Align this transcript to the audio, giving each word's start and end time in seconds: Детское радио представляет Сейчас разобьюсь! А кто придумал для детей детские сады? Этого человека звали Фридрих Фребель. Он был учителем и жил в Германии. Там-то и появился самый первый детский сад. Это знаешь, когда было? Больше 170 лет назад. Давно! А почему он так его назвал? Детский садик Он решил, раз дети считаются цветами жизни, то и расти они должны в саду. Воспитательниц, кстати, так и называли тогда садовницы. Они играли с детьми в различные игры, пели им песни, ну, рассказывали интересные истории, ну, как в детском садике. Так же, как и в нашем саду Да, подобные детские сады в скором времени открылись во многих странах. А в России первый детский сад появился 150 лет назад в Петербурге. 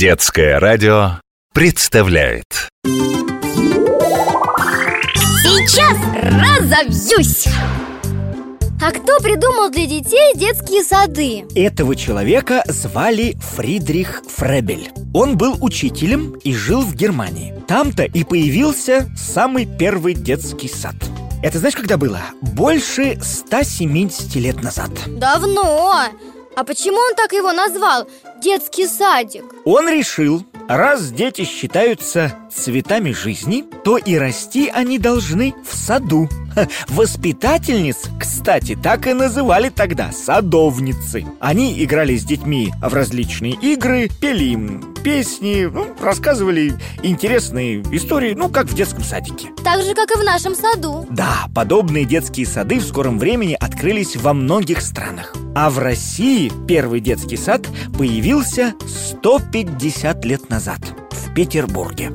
Детское 0.00 0.58
радио 0.58 1.20
представляет 1.52 2.70
Сейчас 5.44 5.98
разобьюсь! 6.14 7.44
А 8.80 8.92
кто 8.92 9.20
придумал 9.20 9.68
для 9.70 9.84
детей 9.84 10.32
детские 10.36 10.84
сады? 10.84 11.44
Этого 11.54 11.94
человека 11.94 12.64
звали 12.66 13.36
Фридрих 13.54 14.22
Фребель. 14.26 14.88
Он 15.12 15.36
был 15.36 15.58
учителем 15.60 16.32
и 16.44 16.54
жил 16.54 16.80
в 16.80 16.94
Германии. 16.94 17.54
Там-то 17.68 18.04
и 18.04 18.24
появился 18.24 19.06
самый 19.14 19.66
первый 19.66 20.14
детский 20.14 20.68
сад. 20.68 20.94
Это 21.42 21.58
знаешь, 21.58 21.76
когда 21.76 21.98
было? 21.98 22.20
Больше 22.40 23.18
170 23.20 24.34
лет 24.36 24.62
назад. 24.62 24.92
Давно! 25.06 26.06
А 26.56 26.64
почему 26.64 26.96
он 26.96 27.14
так 27.14 27.32
его 27.32 27.52
назвал? 27.52 28.08
Детский 28.42 28.86
садик 28.86 29.44
Он 29.64 29.88
решил, 29.88 30.44
раз 30.68 31.10
дети 31.10 31.44
считаются 31.44 32.34
цветами 32.52 33.12
жизни, 33.12 33.64
то 33.84 33.96
и 33.96 34.16
расти 34.16 34.68
они 34.68 34.98
должны 34.98 35.54
в 35.64 35.74
саду. 35.74 36.28
Воспитательниц, 36.88 38.08
кстати, 38.18 38.76
так 38.80 39.06
и 39.06 39.14
называли 39.14 39.68
тогда 39.68 40.10
садовницы. 40.12 41.26
Они 41.38 41.82
играли 41.84 42.16
с 42.16 42.24
детьми 42.24 42.72
в 42.82 42.92
различные 42.92 43.52
игры, 43.52 44.08
пели 44.20 44.44
им 44.44 44.89
песни, 45.02 45.68
ну, 45.72 45.94
рассказывали 46.00 46.74
интересные 47.02 47.80
истории, 47.92 48.34
ну, 48.34 48.48
как 48.48 48.66
в 48.66 48.74
детском 48.74 49.02
садике. 49.02 49.48
Так 49.64 49.82
же, 49.82 49.94
как 49.94 50.10
и 50.10 50.18
в 50.18 50.24
нашем 50.24 50.54
саду 50.54 51.06
Да, 51.10 51.46
подобные 51.54 52.04
детские 52.04 52.46
сады 52.46 52.78
в 52.78 52.84
скором 52.84 53.18
времени 53.18 53.56
открылись 53.58 54.16
во 54.16 54.32
многих 54.34 54.80
странах. 54.82 55.34
А 55.54 55.70
в 55.70 55.78
России 55.78 56.52
первый 56.68 57.00
детский 57.00 57.36
сад 57.36 57.66
появился 57.96 58.74
150 58.86 60.24
лет 60.24 60.48
назад 60.48 60.80
в 61.10 61.34
Петербурге. 61.34 62.12